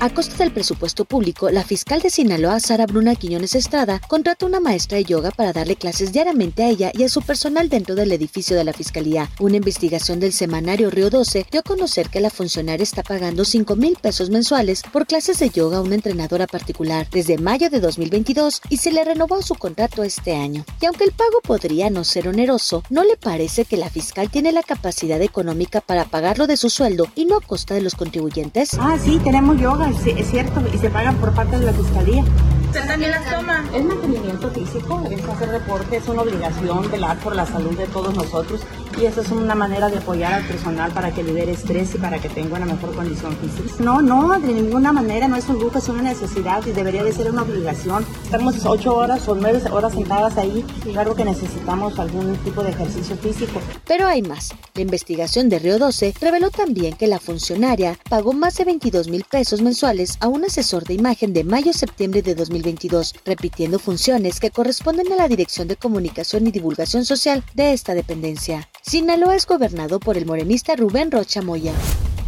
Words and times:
A 0.00 0.10
costa 0.10 0.36
del 0.36 0.52
presupuesto 0.52 1.04
público, 1.04 1.50
la 1.50 1.64
fiscal 1.64 2.00
de 2.00 2.08
Sinaloa, 2.08 2.60
Sara 2.60 2.86
Bruna 2.86 3.16
Quiñones 3.16 3.56
Estrada, 3.56 4.00
contrató 4.06 4.46
una 4.46 4.60
maestra 4.60 4.96
de 4.96 5.02
yoga 5.02 5.32
para 5.32 5.52
darle 5.52 5.74
clases 5.74 6.12
diariamente 6.12 6.62
a 6.62 6.68
ella 6.68 6.92
y 6.94 7.02
a 7.02 7.08
su 7.08 7.20
personal 7.20 7.68
dentro 7.68 7.96
del 7.96 8.12
edificio 8.12 8.56
de 8.56 8.62
la 8.62 8.72
fiscalía. 8.72 9.28
Una 9.40 9.56
investigación 9.56 10.20
del 10.20 10.32
semanario 10.32 10.90
Río 10.90 11.10
12 11.10 11.46
dio 11.50 11.60
a 11.60 11.64
conocer 11.64 12.10
que 12.10 12.20
la 12.20 12.30
funcionaria 12.30 12.84
está 12.84 13.02
pagando 13.02 13.44
5 13.44 13.74
mil 13.74 13.96
pesos 14.00 14.30
mensuales 14.30 14.84
por 14.92 15.04
clases 15.04 15.40
de 15.40 15.50
yoga 15.50 15.78
a 15.78 15.82
una 15.82 15.96
entrenadora 15.96 16.46
particular 16.46 17.08
desde 17.10 17.36
mayo 17.36 17.68
de 17.68 17.80
2022 17.80 18.62
y 18.70 18.76
se 18.76 18.92
le 18.92 19.02
renovó 19.02 19.42
su 19.42 19.56
contrato 19.56 20.04
este 20.04 20.36
año. 20.36 20.64
Y 20.80 20.86
aunque 20.86 21.04
el 21.04 21.12
pago 21.12 21.40
podría 21.42 21.90
no 21.90 22.04
ser 22.04 22.28
oneroso, 22.28 22.84
no 22.88 23.02
le 23.02 23.16
parece 23.16 23.64
que 23.64 23.76
la 23.76 23.90
fiscal 23.90 24.30
tiene 24.30 24.52
la 24.52 24.62
capacidad 24.62 25.20
económica 25.20 25.80
para 25.80 26.04
pagarlo 26.04 26.46
de 26.46 26.56
su 26.56 26.70
sueldo 26.70 27.08
y 27.16 27.24
no 27.24 27.38
a 27.38 27.40
costa 27.40 27.74
de 27.74 27.80
los 27.80 27.96
contribuyentes. 27.96 28.74
Ah, 28.78 28.96
sí, 29.02 29.18
tenemos 29.24 29.60
yoga 29.60 29.87
es 29.88 30.30
cierto, 30.30 30.62
y 30.72 30.78
se 30.78 30.90
pagan 30.90 31.16
por 31.16 31.32
parte 31.32 31.58
de 31.58 31.66
la 31.66 31.72
fiscalía. 31.72 32.22
¿Usted 32.66 32.86
también 32.86 33.10
las 33.12 33.24
toma? 33.30 33.64
Es 33.74 33.84
mantenimiento 33.84 34.50
físico, 34.50 35.02
es 35.10 35.24
hacer 35.24 35.50
deporte, 35.50 35.96
es 35.96 36.08
una 36.08 36.22
obligación 36.22 36.90
velar 36.90 37.18
por 37.18 37.34
la 37.34 37.46
salud 37.46 37.76
de 37.76 37.86
todos 37.86 38.14
nosotros 38.14 38.60
y 39.00 39.06
eso 39.06 39.20
es 39.20 39.30
una 39.30 39.54
manera 39.54 39.88
de 39.88 39.98
apoyar 39.98 40.34
al 40.34 40.44
personal 40.44 40.92
para 40.92 41.12
que 41.12 41.22
libere 41.22 41.52
estrés 41.52 41.94
y 41.94 41.98
para 41.98 42.18
que 42.18 42.28
tenga 42.28 42.56
una 42.56 42.66
mejor 42.66 42.94
condición 42.94 43.36
física. 43.36 43.82
No, 43.82 44.02
no, 44.02 44.38
de 44.38 44.52
ninguna 44.52 44.92
manera, 44.92 45.28
no 45.28 45.36
es 45.36 45.48
un 45.48 45.58
lujo, 45.58 45.78
es 45.78 45.88
una 45.88 46.02
necesidad 46.02 46.64
y 46.66 46.72
debería 46.72 47.04
de 47.04 47.12
ser 47.12 47.30
una 47.30 47.42
obligación. 47.42 48.04
Estamos 48.24 48.64
ocho 48.64 48.96
horas 48.96 49.26
o 49.28 49.34
nueve 49.34 49.62
horas 49.70 49.94
sentadas 49.94 50.36
ahí, 50.36 50.64
claro 50.82 51.14
que 51.14 51.24
necesitamos 51.24 51.98
algún 51.98 52.36
tipo 52.38 52.62
de 52.62 52.70
ejercicio 52.70 53.16
físico. 53.16 53.60
Pero 53.86 54.06
hay 54.06 54.22
más. 54.22 54.50
La 54.74 54.82
investigación 54.82 55.48
de 55.48 55.58
Río 55.58 55.78
12 55.78 56.14
reveló 56.20 56.50
también 56.50 56.94
que 56.96 57.06
la 57.06 57.18
funcionaria 57.18 57.96
pagó 58.08 58.32
más 58.32 58.56
de 58.56 58.64
22 58.64 59.08
mil 59.08 59.24
pesos 59.24 59.62
mensuales 59.62 60.18
a 60.20 60.28
un 60.28 60.44
asesor 60.44 60.84
de 60.84 60.94
imagen 60.94 61.32
de 61.32 61.44
mayo-septiembre 61.44 62.22
de 62.22 62.34
2020 62.34 62.58
2022, 62.58 63.14
repitiendo 63.24 63.78
funciones 63.78 64.40
que 64.40 64.50
corresponden 64.50 65.12
a 65.12 65.16
la 65.16 65.28
Dirección 65.28 65.68
de 65.68 65.76
Comunicación 65.76 66.46
y 66.46 66.50
Divulgación 66.50 67.04
Social 67.04 67.44
de 67.54 67.72
esta 67.72 67.94
dependencia. 67.94 68.68
Sinaloa 68.88 69.36
es 69.36 69.44
gobernado 69.44 70.00
por 70.00 70.16
el 70.16 70.24
morenista 70.24 70.74
Rubén 70.74 71.10
Rocha 71.10 71.42
Moya. 71.42 71.74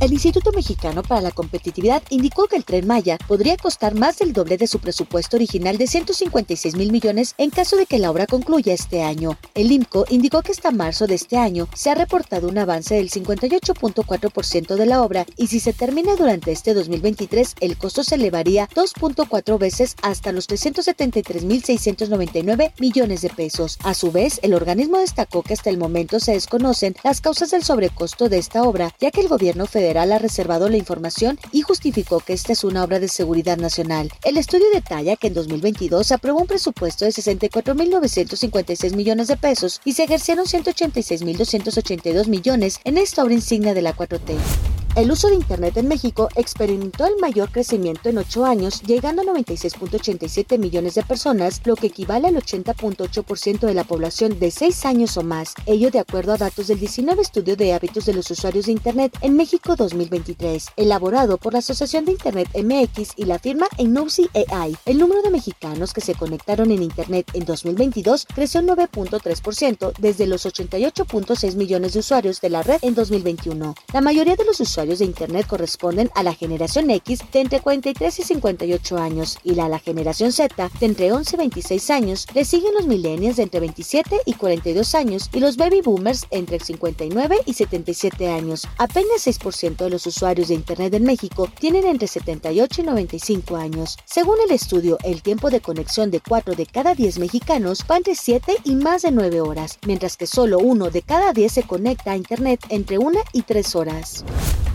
El 0.00 0.14
Instituto 0.14 0.50
Mexicano 0.52 1.02
para 1.02 1.20
la 1.20 1.30
Competitividad 1.30 2.02
indicó 2.08 2.46
que 2.46 2.56
el 2.56 2.64
tren 2.64 2.86
Maya 2.86 3.18
podría 3.28 3.58
costar 3.58 3.94
más 3.94 4.16
del 4.18 4.32
doble 4.32 4.56
de 4.56 4.66
su 4.66 4.78
presupuesto 4.78 5.36
original 5.36 5.76
de 5.76 5.86
156 5.86 6.74
mil 6.74 6.90
millones 6.90 7.34
en 7.36 7.50
caso 7.50 7.76
de 7.76 7.84
que 7.84 7.98
la 7.98 8.10
obra 8.10 8.26
concluya 8.26 8.72
este 8.72 9.02
año. 9.02 9.36
El 9.54 9.70
IMCO 9.70 10.06
indicó 10.08 10.40
que 10.40 10.52
hasta 10.52 10.70
marzo 10.70 11.06
de 11.06 11.16
este 11.16 11.36
año 11.36 11.68
se 11.74 11.90
ha 11.90 11.94
reportado 11.94 12.48
un 12.48 12.56
avance 12.56 12.94
del 12.94 13.10
58.4% 13.10 14.74
de 14.74 14.86
la 14.86 15.02
obra 15.02 15.26
y 15.36 15.48
si 15.48 15.60
se 15.60 15.74
termina 15.74 16.16
durante 16.16 16.50
este 16.50 16.72
2023 16.72 17.56
el 17.60 17.76
costo 17.76 18.02
se 18.02 18.14
elevaría 18.14 18.70
2.4 18.70 19.58
veces 19.58 19.96
hasta 20.00 20.32
los 20.32 20.46
373 20.46 21.44
mil 21.44 21.62
699 21.62 22.72
millones 22.80 23.20
de 23.20 23.28
pesos. 23.28 23.76
A 23.84 23.92
su 23.92 24.10
vez, 24.10 24.40
el 24.42 24.54
organismo 24.54 24.96
destacó 24.96 25.42
que 25.42 25.52
hasta 25.52 25.68
el 25.68 25.76
momento 25.76 26.20
se 26.20 26.32
desconocen 26.32 26.96
las 27.04 27.20
causas 27.20 27.50
del 27.50 27.64
sobrecosto 27.64 28.30
de 28.30 28.38
esta 28.38 28.62
obra, 28.62 28.94
ya 28.98 29.10
que 29.10 29.20
el 29.20 29.28
gobierno 29.28 29.66
federal 29.66 29.89
ha 29.98 30.18
reservado 30.18 30.68
la 30.68 30.76
información 30.76 31.38
y 31.52 31.62
justificó 31.62 32.20
que 32.20 32.32
esta 32.32 32.52
es 32.52 32.64
una 32.64 32.84
obra 32.84 33.00
de 33.00 33.08
seguridad 33.08 33.58
nacional. 33.58 34.10
El 34.24 34.36
estudio 34.36 34.66
detalla 34.72 35.16
que 35.16 35.26
en 35.26 35.34
2022 35.34 36.06
se 36.06 36.14
aprobó 36.14 36.40
un 36.40 36.46
presupuesto 36.46 37.04
de 37.04 37.10
64.956 37.10 38.94
millones 38.94 39.28
de 39.28 39.36
pesos 39.36 39.80
y 39.84 39.92
se 39.94 40.04
ejercieron 40.04 40.46
186.282 40.46 42.26
millones 42.28 42.78
en 42.84 42.98
esta 42.98 43.22
obra 43.22 43.34
insignia 43.34 43.74
de 43.74 43.82
la 43.82 43.94
4T. 43.94 44.79
El 44.96 45.12
uso 45.12 45.28
de 45.28 45.36
Internet 45.36 45.76
en 45.76 45.86
México 45.86 46.28
experimentó 46.34 47.06
el 47.06 47.14
mayor 47.20 47.52
crecimiento 47.52 48.08
en 48.08 48.18
ocho 48.18 48.44
años, 48.44 48.82
llegando 48.82 49.22
a 49.22 49.24
96.87 49.24 50.58
millones 50.58 50.96
de 50.96 51.04
personas, 51.04 51.60
lo 51.64 51.76
que 51.76 51.86
equivale 51.86 52.26
al 52.26 52.34
80.8% 52.34 53.60
de 53.60 53.74
la 53.74 53.84
población 53.84 54.40
de 54.40 54.50
6 54.50 54.84
años 54.86 55.16
o 55.16 55.22
más, 55.22 55.54
ello 55.66 55.92
de 55.92 56.00
acuerdo 56.00 56.32
a 56.32 56.38
datos 56.38 56.66
del 56.66 56.80
19 56.80 57.22
Estudio 57.22 57.54
de 57.54 57.72
Hábitos 57.72 58.04
de 58.04 58.14
los 58.14 58.28
Usuarios 58.32 58.66
de 58.66 58.72
Internet 58.72 59.16
en 59.20 59.36
México 59.36 59.76
2023, 59.76 60.66
elaborado 60.76 61.38
por 61.38 61.52
la 61.52 61.60
Asociación 61.60 62.04
de 62.04 62.12
Internet 62.12 62.48
MX 62.56 63.12
y 63.14 63.26
la 63.26 63.38
firma 63.38 63.68
Enosi 63.78 64.28
AI. 64.50 64.76
El 64.86 64.98
número 64.98 65.22
de 65.22 65.30
mexicanos 65.30 65.92
que 65.92 66.00
se 66.00 66.16
conectaron 66.16 66.72
en 66.72 66.82
Internet 66.82 67.30
en 67.34 67.44
2022 67.44 68.26
creció 68.34 68.60
9.3% 68.60 69.92
desde 69.98 70.26
los 70.26 70.46
88.6 70.46 71.54
millones 71.54 71.92
de 71.92 72.00
usuarios 72.00 72.40
de 72.40 72.50
la 72.50 72.64
red 72.64 72.78
en 72.82 72.96
2021. 72.96 73.76
La 73.92 74.00
mayoría 74.00 74.34
de 74.34 74.44
los 74.44 74.58
usuarios 74.58 74.79
de 74.86 75.04
Internet 75.04 75.46
corresponden 75.46 76.10
a 76.14 76.22
la 76.22 76.34
generación 76.34 76.90
X 76.90 77.20
de 77.32 77.40
entre 77.40 77.60
43 77.60 78.18
y 78.18 78.22
58 78.22 78.96
años 78.98 79.38
y 79.44 79.54
la, 79.54 79.68
la 79.68 79.78
generación 79.78 80.32
Z 80.32 80.70
de 80.80 80.86
entre 80.86 81.12
11 81.12 81.36
y 81.36 81.38
26 81.38 81.90
años. 81.90 82.26
Le 82.34 82.44
siguen 82.44 82.74
los 82.74 82.86
millennials 82.86 83.36
de 83.36 83.42
entre 83.42 83.60
27 83.60 84.20
y 84.24 84.32
42 84.34 84.94
años 84.94 85.30
y 85.32 85.40
los 85.40 85.56
baby 85.56 85.82
boomers 85.82 86.26
entre 86.30 86.58
59 86.58 87.40
y 87.44 87.52
77 87.52 88.28
años. 88.28 88.66
Apenas 88.78 89.26
6% 89.26 89.76
de 89.76 89.90
los 89.90 90.06
usuarios 90.06 90.48
de 90.48 90.54
Internet 90.54 90.94
en 90.94 91.04
México 91.04 91.48
tienen 91.58 91.86
entre 91.86 92.08
78 92.08 92.80
y 92.80 92.84
95 92.84 93.56
años. 93.56 93.98
Según 94.06 94.36
el 94.44 94.52
estudio, 94.52 94.98
el 95.04 95.22
tiempo 95.22 95.50
de 95.50 95.60
conexión 95.60 96.10
de 96.10 96.20
4 96.20 96.54
de 96.54 96.66
cada 96.66 96.94
10 96.94 97.18
mexicanos 97.18 97.84
va 97.90 97.98
entre 97.98 98.14
7 98.14 98.56
y 98.64 98.74
más 98.76 99.02
de 99.02 99.10
9 99.10 99.40
horas, 99.42 99.78
mientras 99.86 100.16
que 100.16 100.26
solo 100.26 100.58
uno 100.58 100.90
de 100.90 101.02
cada 101.02 101.32
10 101.32 101.52
se 101.52 101.62
conecta 101.64 102.12
a 102.12 102.16
Internet 102.16 102.60
entre 102.70 102.98
1 102.98 103.20
y 103.32 103.42
3 103.42 103.76
horas. 103.76 104.24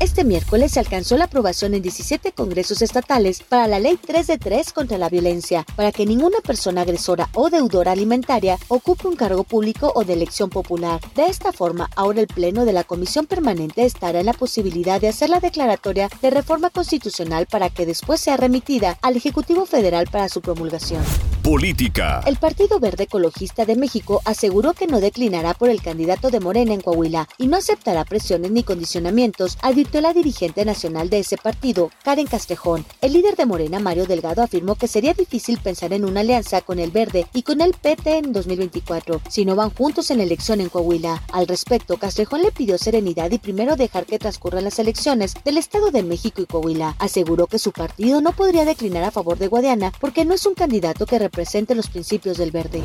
Este 0.00 0.22
miércoles 0.22 0.70
se 0.70 0.78
alcanzó 0.78 1.16
la 1.16 1.24
aprobación 1.24 1.74
en 1.74 1.82
17 1.82 2.30
congresos 2.30 2.82
estatales 2.82 3.42
para 3.42 3.66
la 3.66 3.80
Ley 3.80 3.98
3 4.00 4.28
de 4.28 4.38
3 4.38 4.72
contra 4.72 4.96
la 4.96 5.08
violencia, 5.08 5.66
para 5.74 5.90
que 5.90 6.06
ninguna 6.06 6.38
persona 6.38 6.82
agresora 6.82 7.28
o 7.34 7.50
deudora 7.50 7.90
alimentaria 7.90 8.58
ocupe 8.68 9.08
un 9.08 9.16
cargo 9.16 9.42
público 9.42 9.90
o 9.96 10.04
de 10.04 10.12
elección 10.12 10.50
popular. 10.50 11.00
De 11.16 11.24
esta 11.24 11.52
forma, 11.52 11.90
ahora 11.96 12.20
el 12.20 12.28
Pleno 12.28 12.64
de 12.64 12.74
la 12.74 12.84
Comisión 12.84 13.26
Permanente 13.26 13.84
estará 13.84 14.20
en 14.20 14.26
la 14.26 14.34
posibilidad 14.34 15.00
de 15.00 15.08
hacer 15.08 15.30
la 15.30 15.40
declaratoria 15.40 16.08
de 16.22 16.30
reforma 16.30 16.70
constitucional 16.70 17.46
para 17.46 17.68
que 17.68 17.84
después 17.84 18.20
sea 18.20 18.36
remitida 18.36 18.98
al 19.02 19.16
Ejecutivo 19.16 19.66
Federal 19.66 20.06
para 20.06 20.28
su 20.28 20.40
promulgación. 20.40 21.02
Política. 21.42 22.20
El 22.26 22.36
Partido 22.36 22.78
Verde 22.78 23.04
Ecologista 23.04 23.64
de 23.64 23.74
México 23.74 24.20
aseguró 24.26 24.74
que 24.74 24.86
no 24.86 25.00
declinará 25.00 25.54
por 25.54 25.70
el 25.70 25.80
candidato 25.80 26.30
de 26.30 26.40
Morena 26.40 26.74
en 26.74 26.82
Coahuila 26.82 27.26
y 27.38 27.46
no 27.46 27.56
aceptará 27.56 28.04
presiones 28.04 28.50
ni 28.50 28.62
condicionamientos, 28.62 29.56
advirtió 29.88 30.00
la 30.02 30.12
dirigente 30.12 30.64
nacional 30.66 31.08
de 31.08 31.20
ese 31.20 31.38
partido, 31.38 31.90
Karen 32.04 32.26
Castrejón. 32.26 32.84
El 33.00 33.14
líder 33.14 33.36
de 33.36 33.46
Morena, 33.46 33.78
Mario 33.78 34.04
Delgado, 34.04 34.42
afirmó 34.42 34.74
que 34.74 34.86
sería 34.86 35.14
difícil 35.14 35.58
pensar 35.58 35.94
en 35.94 36.04
una 36.04 36.20
alianza 36.20 36.60
con 36.60 36.78
el 36.78 36.90
Verde 36.90 37.26
y 37.32 37.42
con 37.42 37.62
el 37.62 37.72
PT 37.72 38.18
en 38.18 38.32
2024 38.34 39.22
si 39.30 39.46
no 39.46 39.56
van 39.56 39.70
juntos 39.70 40.10
en 40.10 40.18
la 40.18 40.24
elección 40.24 40.60
en 40.60 40.68
Coahuila. 40.68 41.22
Al 41.32 41.46
respecto, 41.46 41.96
Castrejón 41.96 42.42
le 42.42 42.52
pidió 42.52 42.76
serenidad 42.76 43.30
y 43.30 43.38
primero 43.38 43.76
dejar 43.76 44.04
que 44.04 44.18
transcurran 44.18 44.64
las 44.64 44.78
elecciones 44.78 45.32
del 45.42 45.56
Estado 45.56 45.90
de 45.90 46.02
México 46.02 46.42
y 46.42 46.46
Coahuila. 46.46 46.94
Aseguró 46.98 47.46
que 47.46 47.58
su 47.58 47.72
partido 47.72 48.20
no 48.20 48.32
podría 48.32 48.66
declinar 48.66 49.04
a 49.04 49.10
favor 49.10 49.38
de 49.38 49.48
Guadiana 49.48 49.92
porque 50.00 50.26
no 50.26 50.34
es 50.34 50.44
un 50.44 50.54
candidato 50.54 51.06
que 51.06 51.18
represente 51.18 51.38
presente 51.38 51.74
los 51.76 51.88
principios 51.88 52.36
del 52.36 52.50
verde. 52.50 52.82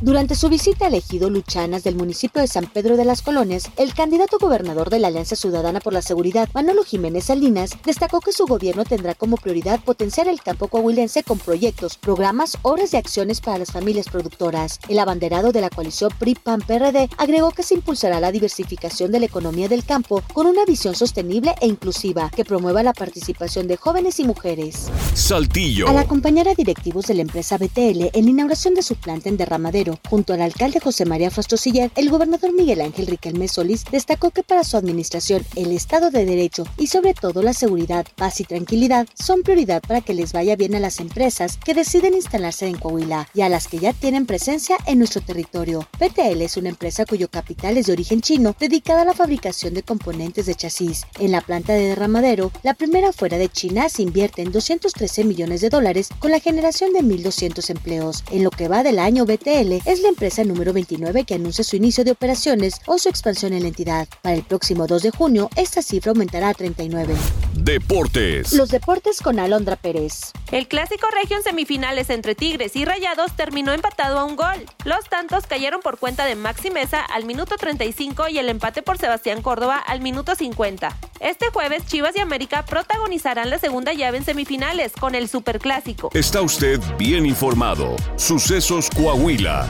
Durante 0.00 0.34
su 0.34 0.48
visita 0.48 0.86
al 0.86 0.94
ejido 0.94 1.30
Luchanas 1.30 1.84
del 1.84 1.94
municipio 1.94 2.42
de 2.42 2.48
San 2.48 2.66
Pedro 2.66 2.96
de 2.96 3.04
las 3.04 3.22
Colonias, 3.22 3.70
el 3.76 3.94
candidato 3.94 4.38
gobernador 4.38 4.90
de 4.90 4.98
la 4.98 5.08
Alianza 5.08 5.34
Ciudadana 5.36 5.80
por 5.80 5.92
la 5.92 6.02
Seguridad, 6.02 6.48
Manolo 6.52 6.84
Jiménez 6.84 7.24
Salinas, 7.24 7.70
destacó 7.84 8.20
que 8.20 8.32
su 8.32 8.44
gobierno 8.46 8.84
tendrá 8.84 9.14
como 9.14 9.36
prioridad 9.36 9.80
potenciar 9.80 10.28
el 10.28 10.42
campo 10.42 10.68
coahuilense 10.68 11.22
con 11.22 11.38
proyectos, 11.38 11.96
programas, 11.96 12.58
obras 12.62 12.92
y 12.92 12.96
acciones 12.96 13.40
para 13.40 13.58
las 13.58 13.72
familias 13.72 14.08
productoras. 14.08 14.78
El 14.88 14.98
abanderado 14.98 15.52
de 15.52 15.62
la 15.62 15.70
coalición 15.70 16.10
PRI-PAN-PRD 16.18 17.08
agregó 17.16 17.52
que 17.52 17.62
se 17.62 17.74
impulsará 17.74 18.20
la 18.20 18.32
diversificación 18.32 19.10
de 19.10 19.20
la 19.20 19.26
economía 19.26 19.68
del 19.68 19.84
campo 19.84 20.22
con 20.34 20.46
una 20.46 20.66
visión 20.66 20.94
sostenible 20.94 21.54
e 21.60 21.66
inclusiva 21.66 22.30
que 22.34 22.44
promueva 22.44 22.82
la 22.82 22.92
participación 22.92 23.68
de 23.68 23.76
jóvenes 23.76 24.20
y 24.20 24.24
mujeres. 24.24 24.90
Saltillo. 25.14 25.88
Al 25.88 25.98
acompañar 25.98 26.48
a 26.48 26.54
directivos 26.54 27.06
de 27.06 27.14
la 27.14 27.22
empresa 27.22 27.56
BTL 27.56 28.10
en 28.12 28.24
la 28.24 28.30
inauguración 28.30 28.74
de 28.74 28.82
su 28.82 28.96
planta 28.96 29.28
en 29.28 29.36
Derramadero, 29.36 29.93
Junto 30.08 30.32
al 30.32 30.42
alcalde 30.42 30.80
José 30.80 31.04
María 31.04 31.30
Frostosiller, 31.30 31.90
el 31.96 32.10
gobernador 32.10 32.52
Miguel 32.52 32.80
Ángel 32.80 33.06
Riquelme 33.06 33.48
Solís 33.48 33.84
destacó 33.90 34.30
que 34.30 34.42
para 34.42 34.64
su 34.64 34.76
administración 34.76 35.44
el 35.56 35.72
Estado 35.72 36.10
de 36.10 36.24
Derecho 36.24 36.64
y 36.78 36.88
sobre 36.88 37.14
todo 37.14 37.42
la 37.42 37.52
seguridad, 37.52 38.06
paz 38.16 38.40
y 38.40 38.44
tranquilidad 38.44 39.06
son 39.14 39.42
prioridad 39.42 39.82
para 39.82 40.00
que 40.00 40.14
les 40.14 40.32
vaya 40.32 40.56
bien 40.56 40.74
a 40.74 40.80
las 40.80 41.00
empresas 41.00 41.58
que 41.64 41.74
deciden 41.74 42.14
instalarse 42.14 42.66
en 42.66 42.78
Coahuila 42.78 43.28
y 43.34 43.42
a 43.42 43.48
las 43.48 43.68
que 43.68 43.78
ya 43.78 43.92
tienen 43.92 44.26
presencia 44.26 44.76
en 44.86 44.98
nuestro 44.98 45.20
territorio. 45.20 45.86
PTL 45.98 46.42
es 46.42 46.56
una 46.56 46.68
empresa 46.68 47.04
cuyo 47.04 47.28
capital 47.28 47.76
es 47.76 47.86
de 47.86 47.92
origen 47.92 48.20
chino, 48.20 48.54
dedicada 48.58 49.02
a 49.02 49.04
la 49.04 49.14
fabricación 49.14 49.74
de 49.74 49.82
componentes 49.82 50.46
de 50.46 50.54
chasis. 50.54 51.02
En 51.18 51.32
la 51.32 51.40
planta 51.40 51.72
de 51.72 51.88
derramadero, 51.88 52.50
la 52.62 52.74
primera 52.74 53.12
fuera 53.12 53.38
de 53.38 53.48
China, 53.48 53.88
se 53.88 54.02
invierte 54.02 54.42
en 54.42 54.52
213 54.52 55.24
millones 55.24 55.60
de 55.60 55.70
dólares 55.70 56.08
con 56.18 56.30
la 56.30 56.40
generación 56.40 56.92
de 56.92 57.00
1.200 57.00 57.70
empleos. 57.70 58.24
En 58.30 58.44
lo 58.44 58.50
que 58.50 58.68
va 58.68 58.82
del 58.82 58.98
año, 58.98 59.24
BTL 59.24 59.73
es 59.84 60.00
la 60.00 60.08
empresa 60.08 60.44
número 60.44 60.72
29 60.72 61.24
que 61.24 61.34
anuncia 61.34 61.64
su 61.64 61.76
inicio 61.76 62.04
de 62.04 62.12
operaciones 62.12 62.80
o 62.86 62.98
su 62.98 63.08
expansión 63.08 63.52
en 63.52 63.62
la 63.62 63.68
entidad. 63.68 64.08
Para 64.22 64.34
el 64.34 64.42
próximo 64.42 64.86
2 64.86 65.02
de 65.02 65.10
junio, 65.10 65.50
esta 65.56 65.82
cifra 65.82 66.10
aumentará 66.10 66.50
a 66.50 66.54
39. 66.54 67.14
Deportes. 67.54 68.52
Los 68.52 68.70
deportes 68.70 69.20
con 69.20 69.38
Alondra 69.38 69.76
Pérez. 69.76 70.32
El 70.50 70.68
clásico 70.68 71.06
regio 71.08 71.36
en 71.36 71.42
semifinales 71.42 72.10
entre 72.10 72.34
Tigres 72.34 72.76
y 72.76 72.84
Rayados 72.84 73.34
terminó 73.36 73.72
empatado 73.72 74.18
a 74.18 74.24
un 74.24 74.36
gol. 74.36 74.66
Los 74.84 75.08
tantos 75.08 75.46
cayeron 75.46 75.80
por 75.80 75.98
cuenta 75.98 76.26
de 76.26 76.34
Maxi 76.34 76.70
Mesa 76.70 77.00
al 77.00 77.24
minuto 77.24 77.56
35 77.56 78.28
y 78.28 78.38
el 78.38 78.48
empate 78.48 78.82
por 78.82 78.98
Sebastián 78.98 79.42
Córdoba 79.42 79.78
al 79.78 80.00
minuto 80.00 80.34
50. 80.34 80.96
Este 81.24 81.46
jueves 81.48 81.86
Chivas 81.86 82.14
y 82.16 82.20
América 82.20 82.66
protagonizarán 82.66 83.48
la 83.48 83.58
segunda 83.58 83.94
llave 83.94 84.18
en 84.18 84.26
semifinales 84.26 84.92
con 84.92 85.14
el 85.14 85.26
Superclásico. 85.26 86.10
Está 86.12 86.42
usted 86.42 86.78
bien 86.98 87.24
informado. 87.24 87.96
Sucesos 88.16 88.90
Coahuila. 88.90 89.66